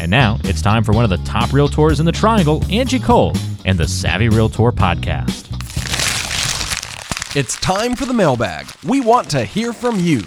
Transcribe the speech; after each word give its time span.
And 0.00 0.10
now 0.10 0.38
it's 0.44 0.62
time 0.62 0.84
for 0.84 0.92
one 0.92 1.04
of 1.04 1.10
the 1.10 1.16
top 1.18 1.50
realtors 1.50 1.98
in 1.98 2.06
the 2.06 2.12
triangle, 2.12 2.64
Angie 2.70 3.00
Cole, 3.00 3.32
and 3.64 3.76
the 3.78 3.88
Savvy 3.88 4.28
Realtor 4.28 4.70
podcast. 4.70 5.46
It's 7.36 7.56
time 7.60 7.94
for 7.94 8.06
the 8.06 8.14
mailbag. 8.14 8.68
We 8.84 9.00
want 9.00 9.28
to 9.30 9.44
hear 9.44 9.72
from 9.72 9.98
you. 9.98 10.22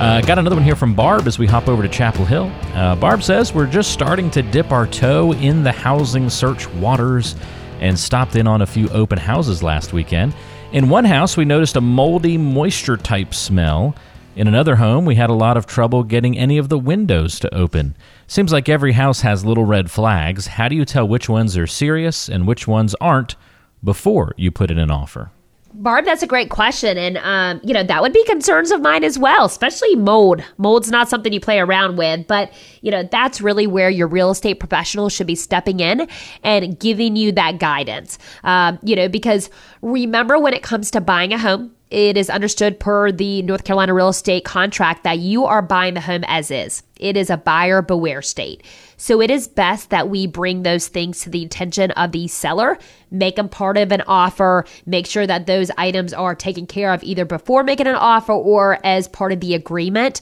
Uh, 0.00 0.22
got 0.22 0.38
another 0.38 0.56
one 0.56 0.64
here 0.64 0.76
from 0.76 0.94
Barb 0.94 1.26
as 1.26 1.38
we 1.38 1.46
hop 1.46 1.68
over 1.68 1.82
to 1.82 1.88
Chapel 1.88 2.24
Hill. 2.24 2.50
Uh, 2.74 2.96
Barb 2.96 3.22
says, 3.22 3.52
We're 3.52 3.66
just 3.66 3.92
starting 3.92 4.30
to 4.30 4.40
dip 4.40 4.72
our 4.72 4.86
toe 4.86 5.32
in 5.34 5.62
the 5.62 5.72
housing 5.72 6.30
search 6.30 6.66
waters 6.74 7.34
and 7.80 7.98
stopped 7.98 8.36
in 8.36 8.46
on 8.46 8.62
a 8.62 8.66
few 8.66 8.88
open 8.90 9.18
houses 9.18 9.62
last 9.62 9.92
weekend. 9.92 10.34
In 10.72 10.88
one 10.88 11.04
house, 11.04 11.36
we 11.36 11.44
noticed 11.44 11.76
a 11.76 11.80
moldy 11.80 12.38
moisture 12.38 12.96
type 12.96 13.34
smell. 13.34 13.96
In 14.36 14.46
another 14.46 14.76
home, 14.76 15.04
we 15.04 15.16
had 15.16 15.30
a 15.30 15.34
lot 15.34 15.56
of 15.56 15.66
trouble 15.66 16.04
getting 16.04 16.38
any 16.38 16.58
of 16.58 16.68
the 16.68 16.78
windows 16.78 17.40
to 17.40 17.52
open. 17.52 17.96
Seems 18.28 18.52
like 18.52 18.68
every 18.68 18.92
house 18.92 19.22
has 19.22 19.44
little 19.44 19.64
red 19.64 19.90
flags. 19.90 20.46
How 20.46 20.68
do 20.68 20.76
you 20.76 20.84
tell 20.84 21.08
which 21.08 21.28
ones 21.28 21.56
are 21.56 21.66
serious 21.66 22.28
and 22.28 22.46
which 22.46 22.68
ones 22.68 22.94
aren't 23.00 23.34
before 23.82 24.32
you 24.36 24.52
put 24.52 24.70
in 24.70 24.78
an 24.78 24.90
offer? 24.90 25.32
Barb, 25.72 26.04
that's 26.04 26.22
a 26.22 26.26
great 26.26 26.50
question. 26.50 26.98
And, 26.98 27.16
um, 27.18 27.60
you 27.62 27.72
know, 27.72 27.84
that 27.84 28.02
would 28.02 28.12
be 28.12 28.24
concerns 28.24 28.70
of 28.70 28.80
mine 28.80 29.04
as 29.04 29.18
well, 29.18 29.44
especially 29.44 29.94
mold. 29.94 30.42
Mold's 30.58 30.90
not 30.90 31.08
something 31.08 31.32
you 31.32 31.40
play 31.40 31.60
around 31.60 31.96
with, 31.96 32.26
but, 32.26 32.52
you 32.82 32.90
know, 32.90 33.04
that's 33.04 33.40
really 33.40 33.66
where 33.66 33.88
your 33.88 34.08
real 34.08 34.30
estate 34.30 34.54
professional 34.54 35.08
should 35.08 35.26
be 35.26 35.36
stepping 35.36 35.80
in 35.80 36.08
and 36.42 36.78
giving 36.78 37.14
you 37.14 37.32
that 37.32 37.58
guidance. 37.58 38.18
Um, 38.42 38.78
you 38.82 38.96
know, 38.96 39.08
because 39.08 39.48
remember 39.80 40.38
when 40.38 40.54
it 40.54 40.62
comes 40.62 40.90
to 40.90 41.00
buying 41.00 41.32
a 41.32 41.38
home, 41.38 41.72
it 41.90 42.16
is 42.16 42.30
understood 42.30 42.78
per 42.78 43.10
the 43.10 43.42
North 43.42 43.64
Carolina 43.64 43.92
real 43.92 44.08
estate 44.08 44.44
contract 44.44 45.02
that 45.02 45.18
you 45.18 45.44
are 45.44 45.60
buying 45.60 45.94
the 45.94 46.00
home 46.00 46.24
as 46.28 46.50
is. 46.50 46.84
It 46.96 47.16
is 47.16 47.30
a 47.30 47.36
buyer 47.36 47.82
beware 47.82 48.22
state. 48.22 48.62
So 48.96 49.20
it 49.20 49.30
is 49.30 49.48
best 49.48 49.90
that 49.90 50.08
we 50.08 50.26
bring 50.26 50.62
those 50.62 50.86
things 50.86 51.20
to 51.20 51.30
the 51.30 51.44
attention 51.44 51.90
of 51.92 52.12
the 52.12 52.28
seller, 52.28 52.78
make 53.10 53.36
them 53.36 53.48
part 53.48 53.76
of 53.76 53.90
an 53.90 54.02
offer, 54.06 54.66
make 54.86 55.06
sure 55.06 55.26
that 55.26 55.46
those 55.46 55.70
items 55.78 56.12
are 56.12 56.34
taken 56.34 56.66
care 56.66 56.92
of 56.92 57.02
either 57.02 57.24
before 57.24 57.64
making 57.64 57.88
an 57.88 57.96
offer 57.96 58.32
or 58.32 58.78
as 58.84 59.08
part 59.08 59.32
of 59.32 59.40
the 59.40 59.54
agreement. 59.54 60.20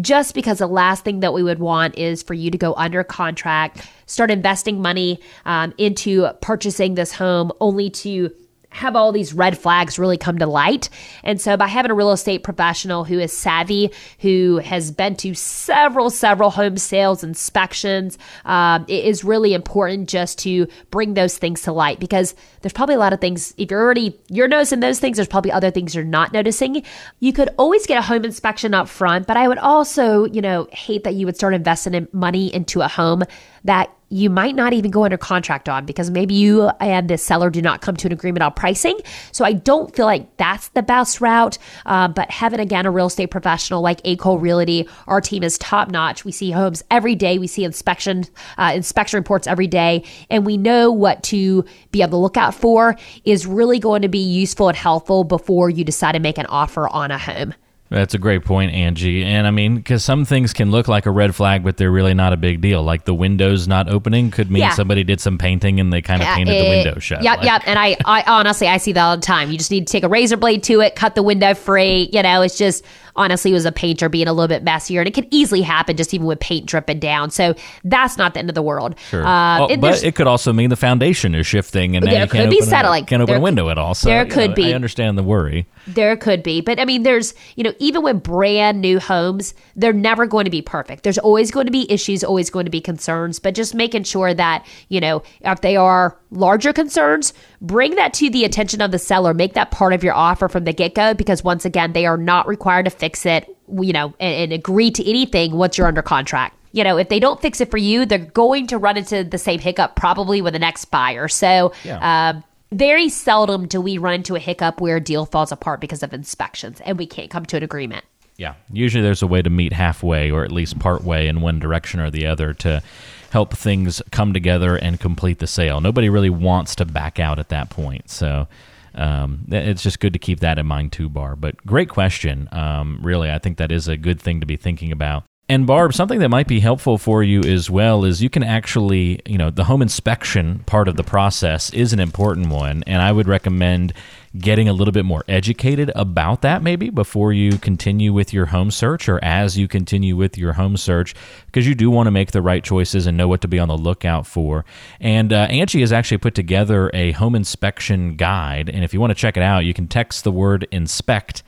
Just 0.00 0.34
because 0.34 0.58
the 0.58 0.66
last 0.66 1.04
thing 1.04 1.20
that 1.20 1.32
we 1.32 1.44
would 1.44 1.60
want 1.60 1.96
is 1.96 2.22
for 2.22 2.34
you 2.34 2.50
to 2.50 2.58
go 2.58 2.74
under 2.74 3.04
contract, 3.04 3.86
start 4.06 4.30
investing 4.30 4.82
money 4.82 5.20
um, 5.44 5.72
into 5.78 6.28
purchasing 6.40 6.94
this 6.94 7.12
home 7.12 7.52
only 7.60 7.90
to 7.90 8.34
have 8.74 8.96
all 8.96 9.12
these 9.12 9.32
red 9.32 9.56
flags 9.56 10.00
really 10.00 10.18
come 10.18 10.36
to 10.38 10.46
light. 10.46 10.90
And 11.22 11.40
so 11.40 11.56
by 11.56 11.68
having 11.68 11.92
a 11.92 11.94
real 11.94 12.10
estate 12.10 12.42
professional 12.42 13.04
who 13.04 13.20
is 13.20 13.32
savvy, 13.32 13.92
who 14.18 14.58
has 14.64 14.90
been 14.90 15.14
to 15.16 15.32
several, 15.34 16.10
several 16.10 16.50
home 16.50 16.76
sales 16.76 17.22
inspections, 17.22 18.18
um, 18.44 18.84
it 18.88 19.04
is 19.04 19.22
really 19.22 19.54
important 19.54 20.08
just 20.08 20.40
to 20.40 20.66
bring 20.90 21.14
those 21.14 21.38
things 21.38 21.62
to 21.62 21.72
light 21.72 22.00
because 22.00 22.34
there's 22.62 22.72
probably 22.72 22.96
a 22.96 22.98
lot 22.98 23.12
of 23.12 23.20
things. 23.20 23.54
If 23.56 23.70
you're 23.70 23.80
already 23.80 24.18
you're 24.28 24.48
noticing 24.48 24.80
those 24.80 24.98
things, 24.98 25.18
there's 25.18 25.28
probably 25.28 25.52
other 25.52 25.70
things 25.70 25.94
you're 25.94 26.02
not 26.02 26.32
noticing. 26.32 26.82
You 27.20 27.32
could 27.32 27.50
always 27.56 27.86
get 27.86 27.98
a 27.98 28.02
home 28.02 28.24
inspection 28.24 28.74
up 28.74 28.88
front, 28.88 29.28
but 29.28 29.36
I 29.36 29.46
would 29.46 29.58
also, 29.58 30.24
you 30.24 30.42
know, 30.42 30.66
hate 30.72 31.04
that 31.04 31.14
you 31.14 31.26
would 31.26 31.36
start 31.36 31.54
investing 31.54 31.94
in 31.94 32.08
money 32.12 32.52
into 32.52 32.80
a 32.80 32.88
home 32.88 33.22
that 33.64 33.90
you 34.10 34.30
might 34.30 34.54
not 34.54 34.72
even 34.72 34.92
go 34.92 35.04
under 35.04 35.16
contract 35.16 35.68
on 35.68 35.84
because 35.84 36.08
maybe 36.08 36.34
you 36.34 36.68
and 36.78 37.10
the 37.10 37.18
seller 37.18 37.50
do 37.50 37.60
not 37.60 37.80
come 37.80 37.96
to 37.96 38.06
an 38.06 38.12
agreement 38.12 38.44
on 38.44 38.52
pricing. 38.52 38.96
So 39.32 39.44
I 39.44 39.54
don't 39.54 39.94
feel 39.96 40.06
like 40.06 40.36
that's 40.36 40.68
the 40.68 40.82
best 40.82 41.20
route. 41.20 41.58
Uh, 41.84 42.06
but 42.06 42.30
having 42.30 42.60
again 42.60 42.86
a 42.86 42.92
real 42.92 43.06
estate 43.06 43.32
professional 43.32 43.80
like 43.80 44.00
A. 44.04 44.14
Cole 44.14 44.38
Realty, 44.38 44.88
our 45.08 45.20
team 45.20 45.42
is 45.42 45.58
top 45.58 45.90
notch. 45.90 46.24
We 46.24 46.30
see 46.30 46.52
homes 46.52 46.84
every 46.92 47.16
day. 47.16 47.38
We 47.38 47.48
see 47.48 47.64
inspection 47.64 48.24
uh, 48.56 48.72
inspection 48.74 49.18
reports 49.18 49.48
every 49.48 49.66
day, 49.66 50.04
and 50.30 50.46
we 50.46 50.56
know 50.56 50.92
what 50.92 51.22
to 51.24 51.64
be 51.90 52.02
on 52.02 52.10
the 52.10 52.18
look 52.18 52.36
out 52.36 52.54
for 52.54 52.96
is 53.24 53.46
really 53.46 53.80
going 53.80 54.02
to 54.02 54.08
be 54.08 54.18
useful 54.18 54.68
and 54.68 54.76
helpful 54.76 55.24
before 55.24 55.70
you 55.70 55.82
decide 55.82 56.12
to 56.12 56.20
make 56.20 56.38
an 56.38 56.46
offer 56.46 56.88
on 56.88 57.10
a 57.10 57.18
home. 57.18 57.54
That's 57.94 58.12
a 58.14 58.18
great 58.18 58.44
point, 58.44 58.72
Angie. 58.72 59.24
And 59.24 59.46
I 59.46 59.50
mean, 59.50 59.76
because 59.76 60.04
some 60.04 60.24
things 60.24 60.52
can 60.52 60.70
look 60.70 60.88
like 60.88 61.06
a 61.06 61.10
red 61.10 61.34
flag, 61.34 61.62
but 61.62 61.76
they're 61.76 61.90
really 61.92 62.12
not 62.14 62.32
a 62.32 62.36
big 62.36 62.60
deal. 62.60 62.82
Like 62.82 63.04
the 63.04 63.14
windows 63.14 63.68
not 63.68 63.88
opening 63.88 64.30
could 64.30 64.50
mean 64.50 64.62
Yeah. 64.62 64.70
somebody 64.74 65.04
did 65.04 65.20
some 65.20 65.38
painting 65.38 65.78
and 65.78 65.92
they 65.92 66.02
kind 66.02 66.20
of 66.20 66.28
painted 66.28 66.54
the 66.54 66.66
Eh, 66.66 66.84
window 66.84 66.98
shut. 66.98 67.22
Yep, 67.22 67.36
Like, 67.38 67.46
yep. 67.46 67.62
And 67.66 67.78
I, 67.78 67.96
I 68.04 68.24
honestly, 68.26 68.66
I 68.66 68.78
see 68.78 68.92
that 68.92 69.02
all 69.02 69.16
the 69.16 69.22
time. 69.22 69.50
You 69.52 69.58
just 69.58 69.70
need 69.70 69.86
to 69.86 69.92
take 69.92 70.02
a 70.02 70.08
razor 70.08 70.36
blade 70.36 70.62
to 70.64 70.80
it, 70.80 70.96
cut 70.96 71.14
the 71.14 71.22
window 71.22 71.54
free. 71.54 72.10
You 72.12 72.22
know, 72.22 72.42
it's 72.42 72.58
just 72.58 72.84
honestly, 73.16 73.52
it 73.52 73.54
was 73.54 73.64
a 73.64 73.70
painter 73.70 74.08
being 74.08 74.26
a 74.26 74.32
little 74.32 74.48
bit 74.48 74.64
messier, 74.64 75.00
and 75.00 75.06
it 75.06 75.14
can 75.14 75.26
easily 75.30 75.62
happen 75.62 75.96
just 75.96 76.12
even 76.12 76.26
with 76.26 76.40
paint 76.40 76.66
dripping 76.66 76.98
down. 76.98 77.30
So 77.30 77.54
that's 77.84 78.18
not 78.18 78.34
the 78.34 78.40
end 78.40 78.48
of 78.48 78.56
the 78.56 78.62
world. 78.62 78.96
Sure. 79.08 79.24
Uh, 79.24 79.44
Oh, 79.54 79.68
and 79.68 79.80
but 79.80 80.02
it 80.02 80.16
could 80.16 80.26
also 80.26 80.52
mean 80.52 80.68
the 80.70 80.74
foundation 80.76 81.34
is 81.34 81.46
shifting 81.46 81.94
and 81.96 82.04
now 82.04 82.10
you 82.10 82.16
can't 82.18 82.30
could 82.30 82.50
be 82.50 82.56
open, 82.56 82.68
settling. 82.68 83.04
A, 83.04 83.06
can't 83.06 83.22
open 83.22 83.34
There 83.34 83.38
a 83.38 83.42
window 83.42 83.68
at 83.70 83.78
all. 83.78 83.94
So 83.94 84.08
there 84.08 84.24
could 84.26 84.50
know, 84.50 84.56
be. 84.56 84.72
I 84.72 84.74
understand 84.74 85.16
the 85.16 85.22
worry. 85.22 85.66
There 85.86 86.16
could 86.16 86.42
be, 86.42 86.60
but 86.60 86.80
I 86.80 86.84
mean, 86.86 87.02
there's, 87.04 87.34
you 87.56 87.62
know, 87.62 87.72
even 87.84 88.02
with 88.02 88.22
brand 88.22 88.80
new 88.80 88.98
homes, 88.98 89.54
they're 89.76 89.92
never 89.92 90.26
going 90.26 90.44
to 90.44 90.50
be 90.50 90.62
perfect. 90.62 91.02
There's 91.02 91.18
always 91.18 91.50
going 91.50 91.66
to 91.66 91.72
be 91.72 91.90
issues, 91.92 92.24
always 92.24 92.50
going 92.50 92.64
to 92.64 92.70
be 92.70 92.80
concerns, 92.80 93.38
but 93.38 93.54
just 93.54 93.74
making 93.74 94.04
sure 94.04 94.32
that, 94.32 94.66
you 94.88 95.00
know, 95.00 95.22
if 95.42 95.60
they 95.60 95.76
are 95.76 96.18
larger 96.30 96.72
concerns, 96.72 97.34
bring 97.60 97.94
that 97.96 98.14
to 98.14 98.30
the 98.30 98.44
attention 98.44 98.80
of 98.80 98.90
the 98.90 98.98
seller. 98.98 99.34
Make 99.34 99.52
that 99.54 99.70
part 99.70 99.92
of 99.92 100.02
your 100.02 100.14
offer 100.14 100.48
from 100.48 100.64
the 100.64 100.72
get 100.72 100.94
go, 100.94 101.14
because 101.14 101.44
once 101.44 101.64
again, 101.64 101.92
they 101.92 102.06
are 102.06 102.16
not 102.16 102.48
required 102.48 102.86
to 102.86 102.90
fix 102.90 103.26
it, 103.26 103.54
you 103.68 103.92
know, 103.92 104.14
and, 104.18 104.34
and 104.34 104.52
agree 104.52 104.90
to 104.90 105.08
anything 105.08 105.56
once 105.56 105.76
you're 105.76 105.86
under 105.86 106.02
contract. 106.02 106.56
You 106.72 106.82
know, 106.82 106.96
if 106.96 107.08
they 107.08 107.20
don't 107.20 107.40
fix 107.40 107.60
it 107.60 107.70
for 107.70 107.76
you, 107.76 108.04
they're 108.04 108.18
going 108.18 108.66
to 108.68 108.78
run 108.78 108.96
into 108.96 109.22
the 109.22 109.38
same 109.38 109.60
hiccup 109.60 109.94
probably 109.94 110.42
with 110.42 110.54
the 110.54 110.58
next 110.58 110.86
buyer. 110.86 111.28
So, 111.28 111.72
Yeah. 111.84 112.30
um, 112.30 112.44
very 112.74 113.08
seldom 113.08 113.66
do 113.66 113.80
we 113.80 113.98
run 113.98 114.14
into 114.14 114.34
a 114.34 114.38
hiccup 114.38 114.80
where 114.80 114.96
a 114.96 115.00
deal 115.00 115.26
falls 115.26 115.52
apart 115.52 115.80
because 115.80 116.02
of 116.02 116.12
inspections 116.12 116.80
and 116.80 116.98
we 116.98 117.06
can't 117.06 117.30
come 117.30 117.46
to 117.46 117.56
an 117.56 117.62
agreement. 117.62 118.04
Yeah. 118.36 118.54
Usually 118.72 119.02
there's 119.02 119.22
a 119.22 119.26
way 119.26 119.42
to 119.42 119.50
meet 119.50 119.72
halfway 119.72 120.30
or 120.30 120.44
at 120.44 120.50
least 120.50 120.78
part 120.78 121.04
way 121.04 121.28
in 121.28 121.40
one 121.40 121.60
direction 121.60 122.00
or 122.00 122.10
the 122.10 122.26
other 122.26 122.52
to 122.54 122.82
help 123.30 123.54
things 123.54 124.02
come 124.10 124.32
together 124.32 124.76
and 124.76 124.98
complete 124.98 125.38
the 125.38 125.46
sale. 125.46 125.80
Nobody 125.80 126.08
really 126.08 126.30
wants 126.30 126.74
to 126.76 126.84
back 126.84 127.18
out 127.18 127.38
at 127.38 127.48
that 127.50 127.70
point. 127.70 128.10
So 128.10 128.48
um, 128.94 129.44
it's 129.48 129.82
just 129.82 130.00
good 130.00 130.12
to 130.12 130.18
keep 130.18 130.40
that 130.40 130.58
in 130.58 130.66
mind 130.66 130.92
too, 130.92 131.08
Barb. 131.08 131.40
But 131.40 131.64
great 131.66 131.88
question. 131.88 132.48
Um, 132.52 132.98
really, 133.02 133.30
I 133.30 133.38
think 133.38 133.58
that 133.58 133.72
is 133.72 133.88
a 133.88 133.96
good 133.96 134.20
thing 134.20 134.40
to 134.40 134.46
be 134.46 134.56
thinking 134.56 134.92
about. 134.92 135.24
And 135.54 135.68
Barb, 135.68 135.94
something 135.94 136.18
that 136.18 136.30
might 136.30 136.48
be 136.48 136.58
helpful 136.58 136.98
for 136.98 137.22
you 137.22 137.40
as 137.42 137.70
well 137.70 138.04
is 138.04 138.20
you 138.20 138.28
can 138.28 138.42
actually, 138.42 139.20
you 139.24 139.38
know, 139.38 139.50
the 139.50 139.62
home 139.62 139.82
inspection 139.82 140.64
part 140.66 140.88
of 140.88 140.96
the 140.96 141.04
process 141.04 141.72
is 141.72 141.92
an 141.92 142.00
important 142.00 142.48
one. 142.48 142.82
And 142.88 143.00
I 143.00 143.12
would 143.12 143.28
recommend 143.28 143.92
getting 144.36 144.68
a 144.68 144.72
little 144.72 144.90
bit 144.90 145.04
more 145.04 145.22
educated 145.28 145.92
about 145.94 146.42
that 146.42 146.60
maybe 146.60 146.90
before 146.90 147.32
you 147.32 147.56
continue 147.56 148.12
with 148.12 148.32
your 148.32 148.46
home 148.46 148.72
search 148.72 149.08
or 149.08 149.22
as 149.22 149.56
you 149.56 149.68
continue 149.68 150.16
with 150.16 150.36
your 150.36 150.54
home 150.54 150.76
search 150.76 151.14
because 151.46 151.68
you 151.68 151.76
do 151.76 151.88
want 151.88 152.08
to 152.08 152.10
make 152.10 152.32
the 152.32 152.42
right 152.42 152.64
choices 152.64 153.06
and 153.06 153.16
know 153.16 153.28
what 153.28 153.40
to 153.40 153.46
be 153.46 153.60
on 153.60 153.68
the 153.68 153.78
lookout 153.78 154.26
for. 154.26 154.64
And 154.98 155.32
uh, 155.32 155.46
Angie 155.50 155.82
has 155.82 155.92
actually 155.92 156.18
put 156.18 156.34
together 156.34 156.90
a 156.92 157.12
home 157.12 157.36
inspection 157.36 158.16
guide. 158.16 158.68
And 158.68 158.82
if 158.82 158.92
you 158.92 159.00
want 159.00 159.12
to 159.12 159.14
check 159.14 159.36
it 159.36 159.42
out, 159.44 159.64
you 159.64 159.72
can 159.72 159.86
text 159.86 160.24
the 160.24 160.32
word 160.32 160.66
inspect 160.72 161.44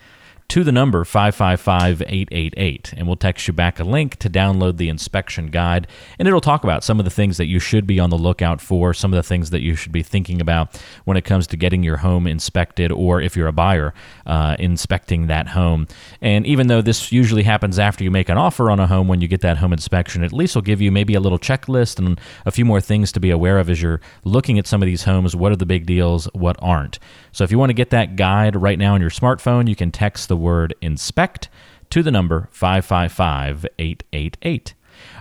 to 0.49 0.63
the 0.63 0.73
number 0.73 1.05
555-888 1.05 2.93
and 2.97 3.07
we'll 3.07 3.17
text 3.17 3.49
you 3.49 3.53
back 3.53 3.81
a 3.81 3.85
link 3.85 4.17
to 4.17 4.31
download 4.31 4.77
the 4.77 4.89
inspection 4.89 5.49
guide. 5.49 5.89
And 6.19 6.29
it'll 6.29 6.41
talk 6.41 6.63
about 6.63 6.85
some 6.85 7.01
of 7.01 7.05
the 7.05 7.11
things 7.11 7.37
that 7.39 7.47
you 7.47 7.59
should 7.59 7.87
be 7.87 7.99
on 7.99 8.11
the 8.11 8.19
lookout 8.19 8.61
for 8.61 8.95
some 8.95 9.13
of 9.13 9.17
the 9.17 9.23
things 9.23 9.51
that 9.51 9.63
you 9.63 9.75
should 9.75 9.93
be 9.93 10.03
thinking 10.03 10.41
about 10.41 10.81
when 11.05 11.17
it 11.17 11.25
comes 11.25 11.47
to 11.49 11.57
getting 11.57 11.83
your 11.83 11.99
home 11.99 12.27
inspected 12.27 12.93
or 12.93 13.21
if 13.21 13.37
you're 13.37 13.49
a 13.49 13.53
buyer 13.53 13.93
uh, 14.25 14.55
inspecting 14.59 15.27
that 15.27 15.49
home. 15.49 15.89
And 16.21 16.47
even 16.47 16.69
though 16.69 16.81
this 16.81 17.11
usually 17.11 17.43
happens 17.43 17.79
after 17.79 18.05
you 18.05 18.11
make 18.11 18.29
an 18.29 18.39
offer 18.39 18.71
on 18.71 18.79
a 18.79 18.87
home 18.87 19.09
when 19.09 19.21
you 19.21 19.29
get 19.29 19.41
that 19.41 19.59
home 19.59 19.73
inspection 19.73 20.23
at 20.23 20.33
least 20.33 20.55
will 20.55 20.63
give 20.63 20.81
you 20.81 20.93
maybe 20.93 21.15
a 21.15 21.21
little 21.21 21.39
checklist 21.39 21.99
and 21.99 22.21
a 22.45 22.53
few 22.53 22.65
more 22.65 22.81
things 22.81 23.11
to 23.13 23.21
be 23.21 23.31
aware 23.31 23.59
of 23.59 23.69
as 23.69 23.83
you're 23.83 24.01
looking 24.23 24.59
at 24.59 24.67
some 24.67 24.81
of 24.81 24.87
these 24.87 25.05
homes. 25.05 25.35
What 25.35 25.51
are 25.51 25.57
the 25.57 25.67
big 25.67 25.87
deals? 25.87 26.27
What 26.35 26.57
aren't? 26.61 27.01
So 27.33 27.43
if 27.43 27.51
you 27.51 27.59
want 27.59 27.71
to 27.71 27.75
get 27.75 27.91
that 27.91 28.15
guide 28.17 28.55
right 28.55 28.79
now 28.79 28.95
on 28.95 29.01
your 29.01 29.11
smartphone 29.11 29.69
you 29.69 29.77
can 29.77 29.91
text 29.91 30.29
the 30.29 30.36
word 30.37 30.75
inspect 30.81 31.49
to 31.91 32.03
the 32.03 32.11
number 32.11 32.49
555 32.53 33.67
888. 33.79 34.75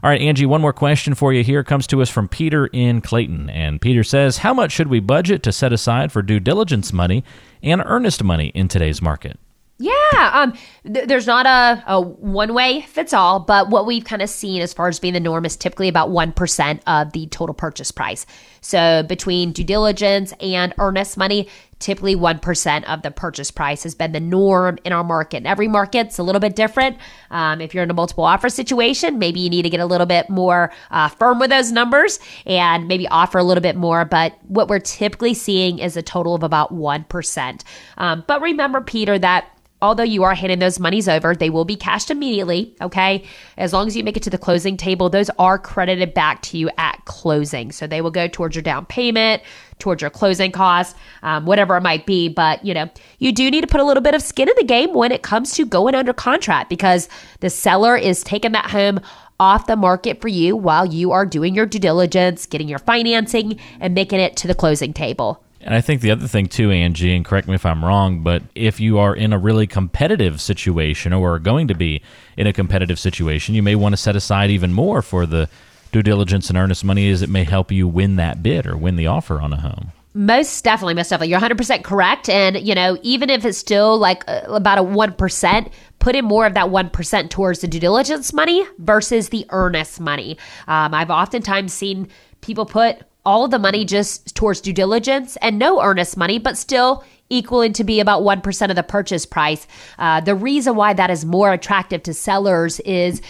All 0.04 0.10
right, 0.10 0.22
Angie, 0.22 0.46
one 0.46 0.62
more 0.62 0.74
question 0.74 1.16
for 1.16 1.34
you 1.34 1.44
here 1.44 1.64
comes 1.64 1.88
to 1.88 2.02
us 2.02 2.10
from 2.10 2.28
Peter 2.28 2.68
in 2.68 3.02
Clayton. 3.02 3.50
And 3.50 3.82
Peter 3.82 4.04
says, 4.04 4.38
How 4.38 4.54
much 4.54 4.72
should 4.72 4.88
we 4.88 5.00
budget 5.00 5.44
to 5.44 5.52
set 5.52 5.74
aside 5.74 6.12
for 6.12 6.22
due 6.22 6.40
diligence 6.40 6.94
money 6.94 7.24
and 7.62 7.82
earnest 7.86 8.24
money 8.24 8.48
in 8.50 8.68
today's 8.68 9.02
market? 9.02 9.40
Yeah, 9.78 9.92
um, 10.14 10.54
th- 10.86 11.06
there's 11.08 11.28
not 11.28 11.46
a, 11.46 11.84
a 11.86 12.00
one 12.00 12.54
way 12.54 12.82
fits 12.84 13.12
all, 13.12 13.42
but 13.42 13.70
what 13.70 13.86
we've 13.86 14.06
kind 14.06 14.22
of 14.22 14.30
seen 14.30 14.62
as 14.62 14.74
far 14.74 14.88
as 14.88 15.00
being 15.00 15.14
the 15.14 15.20
norm 15.20 15.44
is 15.44 15.58
typically 15.58 15.90
about 15.90 16.10
1% 16.10 16.80
of 16.88 17.12
the 17.12 17.28
total 17.28 17.54
purchase 17.54 17.92
price. 17.92 18.26
So 18.62 19.04
between 19.04 19.52
due 19.52 19.66
diligence 19.66 20.34
and 20.40 20.74
earnest 20.78 21.18
money, 21.18 21.50
typically 21.80 22.16
1% 22.16 22.84
of 22.86 23.02
the 23.02 23.12
purchase 23.12 23.52
price 23.52 23.84
has 23.84 23.94
been 23.94 24.12
the 24.12 24.20
norm 24.20 24.78
in 24.84 24.94
our 24.94 25.04
market. 25.04 25.38
And 25.38 25.48
every 25.48 25.68
market's 25.68 26.18
a 26.18 26.24
little 26.24 26.40
bit 26.40 26.56
different. 26.56 26.98
Um, 27.32 27.62
if 27.62 27.74
you're 27.74 27.84
in 27.84 27.92
a 27.92 27.94
multiple 27.94 28.24
offer 28.24 28.50
situation, 28.50 29.20
maybe 29.20 29.40
you 29.40 29.50
need 29.50 29.64
to 29.64 29.70
get 29.70 29.80
a 29.80 29.86
little 29.86 30.08
bit 30.08 30.30
more 30.30 30.72
uh, 30.92 31.10
firm 31.10 31.40
with 31.40 31.50
those 31.50 31.72
numbers 31.72 32.20
and 32.46 32.88
maybe 32.88 33.08
offer 33.10 33.38
a 33.38 33.44
little 33.44 33.62
bit 33.62 33.76
more. 33.76 34.06
But 34.06 34.38
what 34.48 34.70
we're 34.70 34.80
typically 34.80 35.34
seeing 35.34 35.80
is 35.80 35.98
a 35.98 36.02
total 36.02 36.34
of 36.34 36.44
about 36.44 36.74
1%. 36.74 37.64
Um, 37.98 38.24
but 38.26 38.42
remember, 38.42 38.82
Peter, 38.82 39.20
that 39.20 39.50
although 39.82 40.04
you 40.04 40.24
are 40.24 40.34
handing 40.34 40.60
those 40.60 40.80
monies 40.80 41.08
over, 41.08 41.36
they 41.36 41.50
will 41.50 41.66
be 41.66 41.76
cashed 41.76 42.10
immediately. 42.10 42.76
Okay. 42.82 43.24
As 43.58 43.74
long 43.74 43.88
as 43.88 43.96
you 43.96 44.04
make 44.04 44.18
it 44.18 44.24
to 44.24 44.30
the 44.30 44.38
closing 44.38 44.78
table, 44.78 45.10
those 45.10 45.30
are 45.38 45.60
credited 45.60 46.14
back 46.14 46.42
to 46.44 46.58
you 46.58 46.70
at 46.78 47.04
closing. 47.06 47.72
So 47.72 47.86
they 47.86 48.02
will 48.02 48.12
go 48.12 48.28
towards 48.28 48.56
your 48.56 48.64
down 48.64 48.86
payment, 48.86 49.44
towards 49.80 50.02
your 50.02 50.10
closing 50.10 50.52
costs, 50.52 50.96
um, 51.24 51.46
whatever 51.46 51.76
it 51.78 51.82
might 51.82 52.06
be. 52.06 52.30
But, 52.30 52.64
you 52.66 52.74
know, 52.74 52.90
you 53.20 53.32
do 53.32 53.52
need 53.52 53.62
to 53.62 53.68
put 53.68 53.82
a 53.82 53.84
little 53.84 54.04
bit 54.04 54.16
of 54.16 54.22
skin 54.22 54.50
in 54.50 54.56
the 54.58 54.64
game 54.64 54.94
when 54.94 55.12
it 55.12 55.22
comes 55.22 55.54
to 55.56 55.66
going 55.66 55.96
under 55.96 56.14
contract 56.14 56.70
because 56.70 57.10
the 57.42 57.50
seller 57.50 57.96
is 57.96 58.24
taking 58.24 58.54
that 58.54 58.72
home 58.72 59.00
off 59.40 59.68
the 59.68 59.76
market 59.76 60.22
for 60.22 60.30
you 60.30 60.56
while 60.56 60.86
you 60.86 61.12
are 61.12 61.26
doing 61.26 61.54
your 61.54 61.66
due 61.66 61.80
diligence, 61.80 62.46
getting 62.46 62.70
your 62.70 62.80
financing, 62.80 63.60
and 63.80 63.94
making 63.94 64.20
it 64.20 64.38
to 64.38 64.48
the 64.48 64.56
closing 64.56 64.94
table. 64.94 65.45
And 65.66 65.74
I 65.74 65.82
think 65.82 66.02
the 66.02 66.12
other 66.12 66.28
thing 66.28 66.46
too, 66.46 66.70
Angie, 66.70 67.16
and 67.16 67.26
correct 67.26 67.48
me 67.48 67.56
if 67.56 67.66
I'm 67.66 67.84
wrong, 67.84 68.22
but 68.22 68.44
if 68.54 68.80
you 68.80 69.00
are 69.00 69.16
in 69.16 69.34
a 69.34 69.40
really 69.40 69.66
competitive 69.66 70.40
situation 70.40 71.12
or 71.12 71.34
are 71.34 71.40
going 71.40 71.68
to 71.70 71.74
be 71.74 72.04
in 72.38 72.46
a 72.46 72.54
competitive 72.54 73.00
situation, 73.00 73.56
you 73.56 73.64
may 73.64 73.74
want 73.74 73.94
to 73.94 73.98
set 73.98 74.16
aside 74.16 74.52
even 74.52 74.72
more 74.72 75.02
for 75.02 75.26
the 75.26 75.50
due 75.92 76.04
diligence 76.04 76.50
and 76.50 76.58
earnest 76.58 76.84
money 76.84 77.10
as 77.10 77.24
it 77.24 77.30
may 77.30 77.44
help 77.44 77.72
you 77.72 77.88
win 77.88 78.16
that 78.18 78.44
bid 78.44 78.68
or 78.68 78.78
win 78.78 78.96
the 78.96 79.08
offer 79.08 79.42
on 79.42 79.54
a 79.54 79.60
home. 79.60 79.92
Most 80.14 80.64
definitely, 80.64 80.94
most 80.94 81.10
definitely. 81.10 81.30
You're 81.30 81.42
100% 81.42 81.84
correct. 81.84 82.30
And, 82.30 82.58
you 82.58 82.76
know, 82.76 82.98
even 83.02 83.32
if 83.32 83.44
it's 83.44 83.58
still 83.58 83.98
like 83.98 84.24
uh, 84.28 84.42
about 84.48 84.78
a 84.78 84.84
1%, 84.84 85.72
put 85.98 86.16
in 86.16 86.26
more 86.26 86.46
of 86.46 86.54
that 86.54 86.68
1% 86.68 87.30
towards 87.32 87.62
the 87.62 87.68
due 87.68 87.80
diligence 87.80 88.32
money 88.34 88.64
versus 88.78 89.30
the 89.30 89.48
earnest 89.50 90.00
money. 90.00 90.38
Um, 90.68 90.94
I've 90.94 91.10
oftentimes 91.10 91.74
seen 91.74 92.08
people 92.42 92.66
put 92.66 93.02
all 93.26 93.46
of 93.46 93.52
the 93.52 93.60
money 93.60 93.86
just 93.86 94.36
towards 94.36 94.62
due 94.62 94.74
diligence 94.74 95.38
and 95.42 95.58
no 95.58 95.82
earnest 95.82 96.18
money, 96.18 96.40
but 96.40 96.58
still 96.58 97.04
equaling 97.30 97.74
to 97.74 97.84
be 97.84 98.00
about 98.00 98.22
1% 98.22 98.70
of 98.70 98.76
the 98.76 98.84
purchase 98.84 99.26
price. 99.26 99.68
Uh, 99.98 100.22
the 100.22 100.36
reason 100.36 100.76
why 100.76 100.94
that 100.94 101.10
is 101.10 101.26
more 101.26 101.52
attractive 101.54 102.04
to 102.04 102.14
sellers 102.14 102.80
is 102.82 103.22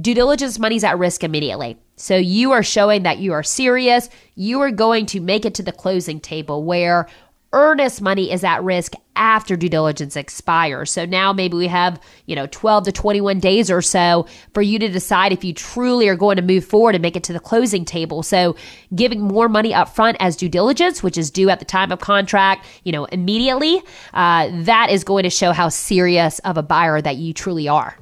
due 0.00 0.14
diligence 0.14 0.58
money's 0.58 0.84
at 0.84 0.98
risk 0.98 1.22
immediately. 1.22 1.76
So 1.96 2.16
you 2.16 2.52
are 2.52 2.62
showing 2.62 3.02
that 3.02 3.18
you 3.18 3.32
are 3.32 3.42
serious. 3.42 4.08
You 4.34 4.60
are 4.60 4.70
going 4.70 5.06
to 5.06 5.20
make 5.20 5.44
it 5.44 5.54
to 5.56 5.62
the 5.62 5.72
closing 5.72 6.18
table 6.18 6.64
where 6.64 7.08
earnest 7.52 8.00
money 8.00 8.30
is 8.30 8.44
at 8.44 8.62
risk 8.62 8.94
after 9.14 9.56
due 9.56 9.68
diligence 9.68 10.16
expires. 10.16 10.90
So 10.90 11.04
now 11.04 11.32
maybe 11.32 11.56
we 11.56 11.66
have, 11.68 12.00
you 12.26 12.34
know, 12.34 12.46
12 12.46 12.84
to 12.84 12.92
21 12.92 13.40
days 13.40 13.70
or 13.70 13.82
so 13.82 14.26
for 14.54 14.62
you 14.62 14.78
to 14.78 14.88
decide 14.88 15.32
if 15.32 15.44
you 15.44 15.52
truly 15.52 16.08
are 16.08 16.16
going 16.16 16.36
to 16.36 16.42
move 16.42 16.64
forward 16.64 16.94
and 16.94 17.02
make 17.02 17.16
it 17.16 17.24
to 17.24 17.32
the 17.32 17.40
closing 17.40 17.84
table. 17.84 18.22
So 18.22 18.56
giving 18.94 19.20
more 19.20 19.48
money 19.48 19.74
up 19.74 19.88
front 19.88 20.16
as 20.20 20.36
due 20.36 20.48
diligence, 20.48 21.02
which 21.02 21.18
is 21.18 21.30
due 21.30 21.50
at 21.50 21.58
the 21.58 21.64
time 21.64 21.92
of 21.92 22.00
contract, 22.00 22.66
you 22.84 22.92
know, 22.92 23.04
immediately, 23.06 23.82
uh, 24.14 24.48
that 24.62 24.90
is 24.90 25.04
going 25.04 25.24
to 25.24 25.30
show 25.30 25.52
how 25.52 25.68
serious 25.68 26.38
of 26.40 26.56
a 26.56 26.62
buyer 26.62 27.00
that 27.02 27.16
you 27.16 27.34
truly 27.34 27.68
are. 27.68 27.96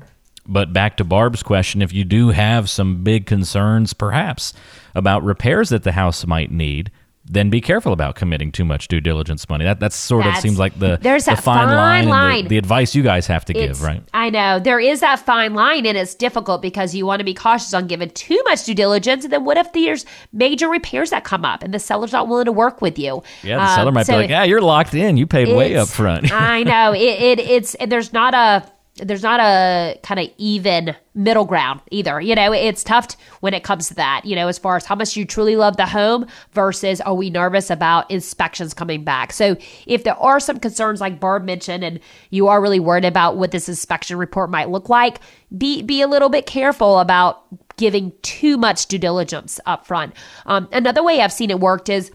But 0.46 0.72
back 0.72 0.96
to 0.96 1.04
Barb's 1.04 1.42
question, 1.42 1.82
if 1.82 1.92
you 1.92 2.04
do 2.04 2.30
have 2.30 2.70
some 2.70 3.04
big 3.04 3.26
concerns, 3.26 3.92
perhaps, 3.92 4.52
about 4.94 5.22
repairs 5.22 5.68
that 5.68 5.84
the 5.84 5.92
house 5.92 6.26
might 6.26 6.50
need, 6.50 6.90
then 7.32 7.48
be 7.48 7.60
careful 7.60 7.92
about 7.92 8.16
committing 8.16 8.50
too 8.50 8.64
much 8.64 8.88
due 8.88 9.00
diligence 9.00 9.48
money. 9.48 9.64
That 9.64 9.78
that's 9.78 9.94
sort 9.96 10.24
That's- 10.24 10.38
of 10.38 10.42
seems 10.42 10.58
like 10.58 10.76
the 10.78 10.98
there's 11.00 11.26
the 11.26 11.32
that 11.36 11.44
fine, 11.44 11.68
line, 11.68 12.08
and 12.08 12.44
the- 12.46 12.48
The, 12.48 12.58
advice 12.58 12.94
you 12.94 13.02
guys 13.04 13.26
have 13.28 13.44
to 13.46 13.52
It's- 13.56 13.78
give, 13.78 13.82
right? 13.86 14.02
I 14.12 14.30
know. 14.30 14.58
There 14.58 14.80
is 14.80 15.00
that 15.00 15.20
fine 15.20 15.54
line, 15.54 15.86
and 15.86 15.96
it's 15.96 16.14
difficult 16.14 16.60
because 16.60 16.94
you 16.94 17.06
want 17.06 17.20
to 17.20 17.24
be 17.24 17.34
cautious 17.34 17.72
on 17.72 17.86
giving 17.86 18.10
too 18.10 18.40
much 18.46 18.64
due 18.64 18.74
diligence. 18.74 19.24
And 19.24 19.32
then 19.32 19.44
what 19.44 19.56
if 19.56 19.72
there's 19.72 20.04
major 20.32 20.68
repairs 20.68 21.10
that 21.10 21.22
come 21.24 21.44
up 21.44 21.62
and 21.62 21.72
the 21.72 21.78
seller's 21.78 22.12
not 22.12 22.26
willing 22.26 22.46
to 22.46 22.52
work 22.52 22.82
with 22.82 22.98
you? 22.98 23.22
Yeah, 23.44 23.56
the 23.58 23.62
Um, 23.62 23.74
seller 23.76 23.92
might 23.92 24.06
so 24.06 24.14
be 24.14 24.18
like, 24.22 24.30
"Yeah, 24.30 24.42
you're 24.44 24.60
locked 24.60 24.94
in. 24.94 25.16
You 25.16 25.26
paid 25.26 25.48
way 25.54 25.76
up 25.76 25.88
front." 25.88 26.32
I 26.32 26.64
know. 26.64 26.92
It, 26.92 26.98
it 27.00 27.38
it's 27.38 27.74
and 27.76 27.92
there's 27.92 28.12
not 28.12 28.34
a 28.34 28.64
there's 29.02 29.22
not 29.22 29.40
a 29.40 29.98
kind 30.02 30.20
of 30.20 30.28
even 30.38 30.94
middle 31.14 31.44
ground 31.44 31.80
either. 31.90 32.20
You 32.20 32.34
know, 32.34 32.52
it's 32.52 32.84
tough 32.84 33.08
t- 33.08 33.16
when 33.40 33.54
it 33.54 33.64
comes 33.64 33.88
to 33.88 33.94
that, 33.94 34.24
you 34.24 34.36
know, 34.36 34.48
as 34.48 34.58
far 34.58 34.76
as 34.76 34.84
how 34.84 34.94
much 34.94 35.16
you 35.16 35.24
truly 35.24 35.56
love 35.56 35.76
the 35.76 35.86
home 35.86 36.26
versus 36.52 37.00
are 37.00 37.14
we 37.14 37.30
nervous 37.30 37.70
about 37.70 38.10
inspections 38.10 38.74
coming 38.74 39.04
back. 39.04 39.32
So 39.32 39.56
if 39.86 40.04
there 40.04 40.16
are 40.16 40.40
some 40.40 40.60
concerns 40.60 41.00
like 41.00 41.20
Barb 41.20 41.44
mentioned 41.44 41.84
and 41.84 42.00
you 42.30 42.48
are 42.48 42.60
really 42.60 42.80
worried 42.80 43.04
about 43.04 43.36
what 43.36 43.50
this 43.50 43.68
inspection 43.68 44.16
report 44.16 44.50
might 44.50 44.70
look 44.70 44.88
like, 44.88 45.20
be 45.56 45.82
be 45.82 46.00
a 46.00 46.08
little 46.08 46.28
bit 46.28 46.46
careful 46.46 47.00
about 47.00 47.44
giving 47.76 48.12
too 48.22 48.56
much 48.56 48.86
due 48.86 48.98
diligence 48.98 49.58
up 49.66 49.86
front. 49.86 50.14
Um, 50.46 50.68
another 50.70 51.02
way 51.02 51.20
I've 51.20 51.32
seen 51.32 51.50
it 51.50 51.60
worked 51.60 51.88
is 51.88 52.12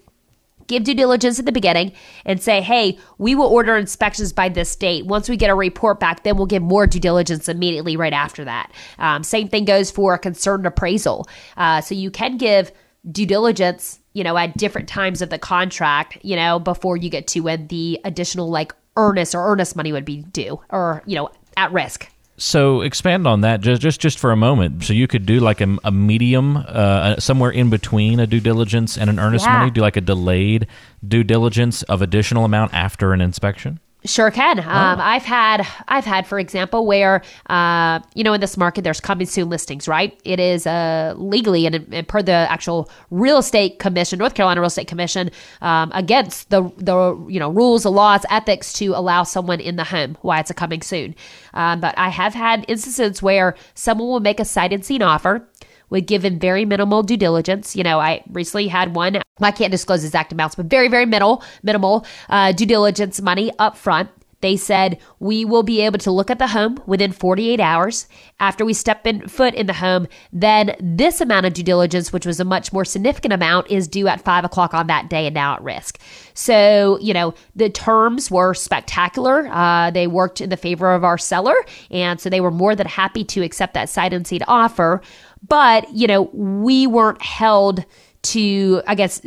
give 0.68 0.84
due 0.84 0.94
diligence 0.94 1.40
at 1.40 1.46
the 1.46 1.52
beginning 1.52 1.94
and 2.26 2.42
say, 2.42 2.62
hey, 2.62 2.98
we 3.18 3.36
will 3.36 3.48
order 3.48 3.78
inspections 3.78 4.34
by 4.34 4.50
this 4.50 4.76
date. 4.76 5.06
Once 5.06 5.30
we 5.30 5.38
get 5.38 5.50
a 5.50 5.56
report 5.56 6.00
back, 6.00 6.24
then 6.24 6.38
we'll 6.38 6.46
give 6.46 6.64
more 6.64 6.88
due 6.88 7.00
diligence 7.00 7.48
immediately 7.50 7.98
right 7.98 8.14
after 8.14 8.46
that. 8.46 8.72
Um, 9.00 9.24
same 9.24 9.48
thing 9.48 9.66
goes 9.66 9.92
for 9.92 10.14
a 10.14 10.20
concerned 10.20 10.66
appraisal. 10.66 11.28
Uh, 11.58 11.82
so 11.82 11.96
you 11.96 12.12
can 12.12 12.38
give 12.38 12.72
due 13.12 13.26
diligence, 13.26 14.00
you 14.14 14.24
know, 14.24 14.38
at 14.38 14.58
different 14.58 14.88
times 14.88 15.22
of 15.22 15.30
the 15.30 15.40
contract, 15.40 16.18
you 16.24 16.36
know, 16.36 16.60
before 16.60 16.98
you 16.98 17.10
get 17.10 17.28
to 17.28 17.42
when 17.42 17.68
the 17.68 18.00
additional 18.04 18.50
like 18.50 18.74
earnest 18.98 19.36
or 19.36 19.52
earnest 19.52 19.76
money 19.76 19.92
would 19.92 20.06
be 20.06 20.24
due 20.24 20.60
or, 20.70 21.04
you 21.06 21.16
know, 21.16 21.30
at 21.58 21.72
risk. 21.72 22.10
So 22.38 22.82
expand 22.82 23.26
on 23.28 23.42
that 23.42 23.62
just 23.62 23.82
just 23.82 24.02
just 24.02 24.20
for 24.20 24.32
a 24.32 24.36
moment. 24.36 24.84
So 24.84 24.92
you 24.94 25.08
could 25.08 25.26
do 25.26 25.40
like 25.40 25.62
a, 25.62 25.78
a 25.86 25.92
medium, 25.92 26.58
uh, 26.58 27.16
somewhere 27.18 27.52
in 27.52 27.70
between 27.70 28.20
a 28.20 28.28
due 28.28 28.42
diligence 28.42 28.98
and 28.98 29.10
an 29.10 29.20
earnest 29.20 29.46
Yeah. 29.46 29.54
money. 29.60 29.72
Do 29.72 29.80
like 29.82 29.96
a 29.96 30.02
delayed 30.02 30.68
due 31.08 31.24
diligence 31.24 31.84
of 31.84 32.02
additional 32.02 32.44
amount 32.44 32.74
after 32.74 33.14
an 33.14 33.22
inspection. 33.22 33.80
Sure 34.06 34.30
can. 34.30 34.60
Um, 34.60 35.00
I've 35.02 35.24
had, 35.24 35.66
I've 35.88 36.06
had, 36.06 36.28
for 36.28 36.38
example, 36.38 36.86
where 36.86 37.24
uh, 37.48 38.00
you 38.14 38.24
know 38.24 38.34
in 38.34 38.42
this 38.42 38.56
market 38.56 38.84
there's 38.84 39.00
coming 39.00 39.26
soon 39.26 39.50
listings, 39.50 39.88
right? 39.88 40.20
It 40.24 40.40
is 40.40 40.68
uh, 40.68 41.16
legally 41.18 41.66
and, 41.66 41.76
and 41.92 42.08
per 42.08 42.22
the 42.22 42.32
actual 42.32 42.90
real 43.10 43.40
estate 43.40 43.80
commission, 43.80 44.20
North 44.20 44.36
Carolina 44.36 44.62
Real 44.62 44.68
Estate 44.68 44.88
Commission, 44.88 45.32
um, 45.62 45.92
against 45.96 46.52
the 46.52 46.72
the 46.78 47.26
you 47.28 47.40
know 47.40 47.50
rules, 47.50 47.84
the 47.84 47.92
laws, 47.92 48.26
ethics 48.30 48.74
to 48.74 48.88
allow 48.90 49.24
someone 49.24 49.60
in 49.60 49.76
the 49.76 49.84
home 49.84 50.18
Why 50.22 50.40
it's 50.40 50.52
a 50.52 50.54
coming 50.54 50.82
soon. 50.82 51.16
Um, 51.54 51.80
but 51.80 51.98
I 51.98 52.10
have 52.10 52.34
had 52.34 52.66
instances 52.68 53.24
where 53.24 53.56
someone 53.74 54.08
will 54.08 54.20
make 54.20 54.40
a 54.40 54.46
sight 54.46 54.72
and 54.72 54.86
scene 54.86 55.02
offer 55.02 55.48
would 55.90 56.08
give 56.08 56.26
him 56.26 56.40
very 56.40 56.66
minimal 56.66 57.04
due 57.04 57.18
diligence. 57.18 57.76
You 57.76 57.84
know, 57.84 58.00
I 58.00 58.24
recently 58.32 58.68
had 58.68 58.96
one. 58.96 59.22
I 59.40 59.52
can't 59.52 59.72
disclose 59.72 60.04
exact 60.04 60.32
amounts, 60.32 60.56
but 60.56 60.68
very, 60.68 60.88
very 60.88 61.06
minimal, 61.06 61.44
minimal 61.64 62.06
uh, 62.30 62.52
due 62.52 62.66
diligence 62.66 63.22
money 63.22 63.52
up 63.60 63.78
front. 63.78 64.10
They 64.46 64.58
said, 64.58 65.00
We 65.18 65.44
will 65.44 65.64
be 65.64 65.82
able 65.82 65.98
to 65.98 66.12
look 66.12 66.30
at 66.30 66.38
the 66.38 66.46
home 66.46 66.80
within 66.86 67.12
48 67.12 67.60
hours. 67.60 68.08
After 68.40 68.64
we 68.64 68.74
step 68.76 69.08
in 69.08 69.28
foot 69.28 69.56
in 69.56 69.66
the 69.66 69.74
home, 69.74 70.08
then 70.32 70.76
this 70.80 71.20
amount 71.20 71.48
of 71.48 71.56
due 71.56 71.64
diligence, 71.64 72.14
which 72.14 72.28
was 72.28 72.40
a 72.40 72.46
much 72.46 72.72
more 72.72 72.86
significant 72.86 73.34
amount, 73.34 73.72
is 73.72 73.88
due 73.88 74.08
at 74.08 74.22
five 74.22 74.46
o'clock 74.46 74.76
on 74.76 74.86
that 74.86 75.10
day 75.10 75.26
and 75.26 75.34
now 75.34 75.56
at 75.56 75.64
risk. 75.64 76.00
So, 76.36 77.00
you 77.02 77.12
know, 77.12 77.34
the 77.56 77.72
terms 77.72 78.30
were 78.30 78.54
spectacular. 78.54 79.48
Uh, 79.52 79.90
they 79.90 80.06
worked 80.06 80.42
in 80.42 80.52
the 80.52 80.58
favor 80.58 80.94
of 80.94 81.04
our 81.04 81.18
seller. 81.18 81.56
And 81.90 82.22
so 82.22 82.30
they 82.30 82.42
were 82.42 82.52
more 82.52 82.76
than 82.76 82.86
happy 82.86 83.24
to 83.24 83.42
accept 83.42 83.74
that 83.74 83.90
sight 83.90 84.14
unseen 84.14 84.44
offer. 84.48 85.02
But, 85.42 85.92
you 85.92 86.06
know, 86.06 86.30
we 86.34 86.86
weren't 86.86 87.24
held 87.24 87.84
to, 88.26 88.82
I 88.88 88.96
guess, 88.96 89.20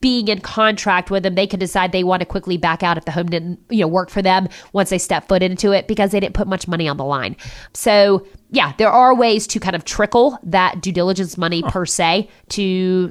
being 0.00 0.28
in 0.28 0.40
contract 0.40 1.10
with 1.10 1.22
them, 1.22 1.34
they 1.34 1.46
could 1.46 1.60
decide 1.60 1.92
they 1.92 2.04
want 2.04 2.20
to 2.20 2.26
quickly 2.26 2.56
back 2.56 2.82
out 2.82 2.98
if 2.98 3.04
the 3.04 3.10
home 3.10 3.26
didn't, 3.26 3.60
you 3.70 3.80
know, 3.80 3.88
work 3.88 4.10
for 4.10 4.22
them 4.22 4.48
once 4.72 4.90
they 4.90 4.98
step 4.98 5.26
foot 5.28 5.42
into 5.42 5.72
it 5.72 5.88
because 5.88 6.10
they 6.10 6.20
didn't 6.20 6.34
put 6.34 6.46
much 6.46 6.68
money 6.68 6.86
on 6.86 6.96
the 6.96 7.04
line. 7.04 7.36
So, 7.72 8.26
yeah, 8.50 8.74
there 8.78 8.90
are 8.90 9.14
ways 9.14 9.46
to 9.48 9.60
kind 9.60 9.74
of 9.74 9.84
trickle 9.84 10.38
that 10.42 10.80
due 10.80 10.92
diligence 10.92 11.38
money 11.38 11.62
per 11.62 11.86
se 11.86 12.28
to, 12.50 12.62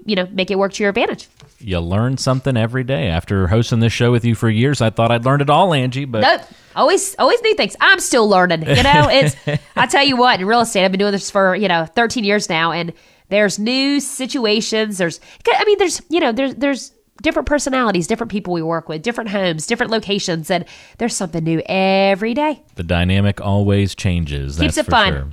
you 0.05 0.15
know, 0.15 0.27
make 0.32 0.51
it 0.51 0.60
work 0.60 0.74
to 0.74 0.84
your 0.84 0.89
advantage. 0.89 1.27
You 1.60 1.79
learn 1.79 2.17
something 2.17 2.55
every 2.55 2.84
day. 2.84 3.08
After 3.08 3.48
hosting 3.48 3.79
this 3.79 3.94
show 3.94 4.12
with 4.12 4.24
you 4.25 4.36
for 4.36 4.50
years, 4.50 4.82
I 4.82 4.91
thought 4.91 5.12
I'd 5.12 5.25
learned 5.25 5.41
it 5.41 5.50
all, 5.50 5.74
Angie, 5.74 6.05
but 6.05 6.22
nope. 6.22 6.41
Always, 6.75 7.15
always 7.17 7.41
new 7.41 7.55
things. 7.55 7.75
I'm 7.79 8.00
still 8.00 8.27
learning. 8.27 8.63
You 8.67 8.84
know, 8.84 9.08
it's. 9.10 9.36
I 9.75 9.88
tell 9.88 10.03
you 10.03 10.17
what, 10.17 10.39
in 10.39 10.46
real 10.46 10.60
estate, 10.60 10.84
I've 10.84 10.91
been 10.91 11.00
doing 11.00 11.13
this 11.13 11.32
for 11.32 11.55
you 11.55 11.70
know 11.70 11.86
13 11.86 12.24
years 12.25 12.50
now, 12.50 12.72
and 12.74 12.94
there's 13.29 13.60
new 13.60 14.00
situations. 14.00 14.98
There's, 14.98 15.20
I 15.48 15.65
mean, 15.65 15.77
there's, 15.77 16.01
you 16.10 16.20
know, 16.20 16.32
there's, 16.32 16.55
there's 16.55 16.91
different 17.22 17.48
personalities, 17.48 18.08
different 18.08 18.32
people 18.32 18.53
we 18.53 18.62
work 18.62 18.89
with, 18.89 19.01
different 19.01 19.29
homes, 19.29 19.67
different 19.67 19.91
locations, 19.91 20.51
and 20.51 20.65
there's 20.98 21.15
something 21.15 21.44
new 21.44 21.62
every 21.65 22.34
day. 22.34 22.63
The 22.75 22.84
dynamic 22.84 23.41
always 23.41 23.96
changes. 23.96 24.60
Keeps 24.60 24.77
it 24.77 24.86
fun. 24.86 25.13
Sure. 25.13 25.29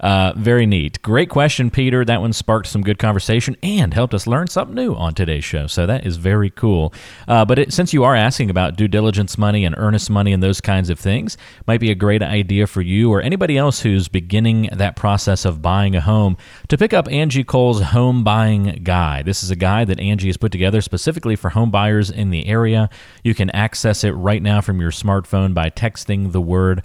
Uh, 0.00 0.32
very 0.36 0.66
neat. 0.66 1.00
Great 1.02 1.28
question, 1.28 1.70
Peter. 1.70 2.04
That 2.04 2.20
one 2.20 2.32
sparked 2.32 2.68
some 2.68 2.82
good 2.82 2.98
conversation 2.98 3.56
and 3.62 3.94
helped 3.94 4.14
us 4.14 4.26
learn 4.26 4.48
something 4.48 4.74
new 4.74 4.94
on 4.94 5.14
today's 5.14 5.44
show. 5.44 5.66
So 5.66 5.86
that 5.86 6.06
is 6.06 6.16
very 6.16 6.50
cool. 6.50 6.92
Uh, 7.26 7.44
but 7.44 7.58
it, 7.58 7.72
since 7.72 7.92
you 7.92 8.04
are 8.04 8.14
asking 8.16 8.50
about 8.50 8.76
due 8.76 8.88
diligence 8.88 9.38
money 9.38 9.64
and 9.64 9.74
earnest 9.78 10.10
money 10.10 10.32
and 10.32 10.42
those 10.42 10.60
kinds 10.60 10.90
of 10.90 10.98
things, 10.98 11.36
might 11.66 11.80
be 11.80 11.90
a 11.90 11.94
great 11.94 12.22
idea 12.22 12.66
for 12.66 12.82
you 12.82 13.12
or 13.12 13.20
anybody 13.20 13.56
else 13.56 13.80
who's 13.80 14.08
beginning 14.08 14.68
that 14.72 14.96
process 14.96 15.44
of 15.44 15.62
buying 15.62 15.94
a 15.96 16.00
home 16.00 16.36
to 16.68 16.78
pick 16.78 16.92
up 16.92 17.10
Angie 17.10 17.44
Cole's 17.44 17.80
home 17.82 18.24
buying 18.24 18.80
guide. 18.82 19.26
This 19.26 19.42
is 19.42 19.50
a 19.50 19.56
guide 19.56 19.88
that 19.88 20.00
Angie 20.00 20.28
has 20.28 20.36
put 20.36 20.52
together 20.52 20.80
specifically 20.80 21.36
for 21.36 21.50
home 21.50 21.70
buyers 21.70 22.10
in 22.10 22.30
the 22.30 22.46
area. 22.46 22.88
You 23.22 23.34
can 23.34 23.50
access 23.50 24.04
it 24.04 24.12
right 24.12 24.42
now 24.42 24.60
from 24.60 24.80
your 24.80 24.90
smartphone 24.90 25.54
by 25.54 25.70
texting 25.70 26.32
the 26.32 26.40
word 26.40 26.82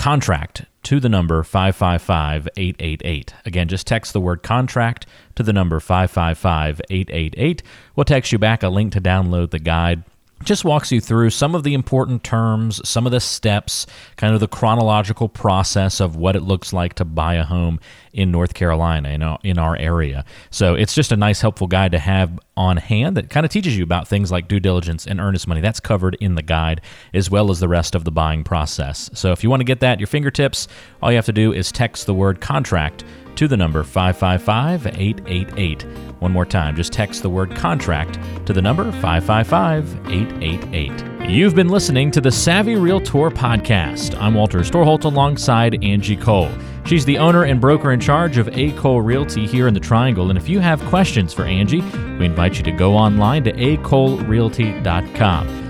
contract 0.00 0.64
to 0.82 0.98
the 0.98 1.10
number 1.10 1.42
555 1.42 2.48
888. 2.56 3.34
Again, 3.44 3.68
just 3.68 3.86
text 3.86 4.14
the 4.14 4.20
word 4.20 4.42
contract 4.42 5.06
to 5.34 5.42
the 5.42 5.52
number 5.52 5.78
555 5.78 6.80
888. 6.88 7.62
We'll 7.94 8.04
text 8.04 8.32
you 8.32 8.38
back 8.38 8.62
a 8.62 8.70
link 8.70 8.94
to 8.94 9.00
download 9.00 9.50
the 9.50 9.58
guide 9.58 10.02
just 10.44 10.64
walks 10.64 10.90
you 10.90 11.00
through 11.00 11.30
some 11.30 11.54
of 11.54 11.64
the 11.64 11.74
important 11.74 12.24
terms, 12.24 12.80
some 12.88 13.04
of 13.06 13.12
the 13.12 13.20
steps, 13.20 13.86
kind 14.16 14.32
of 14.32 14.40
the 14.40 14.48
chronological 14.48 15.28
process 15.28 16.00
of 16.00 16.16
what 16.16 16.34
it 16.34 16.40
looks 16.40 16.72
like 16.72 16.94
to 16.94 17.04
buy 17.04 17.34
a 17.34 17.44
home 17.44 17.78
in 18.12 18.30
North 18.30 18.54
Carolina, 18.54 19.10
in 19.10 19.22
our, 19.22 19.38
in 19.44 19.58
our 19.58 19.76
area. 19.76 20.24
So 20.50 20.74
it's 20.74 20.94
just 20.94 21.12
a 21.12 21.16
nice, 21.16 21.40
helpful 21.40 21.66
guide 21.66 21.92
to 21.92 21.98
have 21.98 22.38
on 22.56 22.78
hand 22.78 23.16
that 23.16 23.30
kind 23.30 23.44
of 23.44 23.52
teaches 23.52 23.76
you 23.76 23.84
about 23.84 24.08
things 24.08 24.32
like 24.32 24.48
due 24.48 24.60
diligence 24.60 25.06
and 25.06 25.20
earnest 25.20 25.46
money. 25.46 25.60
That's 25.60 25.80
covered 25.80 26.16
in 26.20 26.34
the 26.34 26.42
guide, 26.42 26.80
as 27.14 27.30
well 27.30 27.50
as 27.50 27.60
the 27.60 27.68
rest 27.68 27.94
of 27.94 28.04
the 28.04 28.10
buying 28.10 28.42
process. 28.42 29.10
So 29.12 29.32
if 29.32 29.44
you 29.44 29.50
want 29.50 29.60
to 29.60 29.64
get 29.64 29.80
that 29.80 29.92
at 29.92 30.00
your 30.00 30.06
fingertips, 30.06 30.68
all 31.02 31.10
you 31.10 31.16
have 31.16 31.26
to 31.26 31.32
do 31.32 31.52
is 31.52 31.70
text 31.70 32.06
the 32.06 32.14
word 32.14 32.40
contract 32.40 33.04
to 33.36 33.48
the 33.48 33.56
number 33.56 33.82
555 33.82 34.86
888. 34.86 35.82
One 36.20 36.32
more 36.32 36.44
time, 36.44 36.76
just 36.76 36.92
text 36.92 37.22
the 37.22 37.30
word 37.30 37.54
contract 37.54 38.18
to 38.46 38.52
the 38.52 38.62
number 38.62 38.92
555 38.92 40.10
888. 40.10 41.30
You've 41.30 41.54
been 41.54 41.68
listening 41.68 42.10
to 42.10 42.20
the 42.20 42.30
Savvy 42.30 42.76
Realtor 42.76 43.30
podcast. 43.30 44.20
I'm 44.20 44.34
Walter 44.34 44.58
Storholt 44.60 45.04
alongside 45.04 45.82
Angie 45.84 46.16
Cole. 46.16 46.50
She's 46.84 47.04
the 47.04 47.18
owner 47.18 47.44
and 47.44 47.60
broker 47.60 47.92
in 47.92 48.00
charge 48.00 48.38
of 48.38 48.48
A. 48.48 48.72
Cole 48.72 49.00
Realty 49.00 49.46
here 49.46 49.68
in 49.68 49.74
the 49.74 49.80
Triangle. 49.80 50.30
And 50.30 50.38
if 50.38 50.48
you 50.48 50.58
have 50.60 50.80
questions 50.86 51.32
for 51.32 51.44
Angie, 51.44 51.82
we 52.18 52.26
invite 52.26 52.56
you 52.56 52.64
to 52.64 52.72
go 52.72 52.96
online 52.96 53.44
to 53.44 53.52
acolerealty.com. 53.52 55.69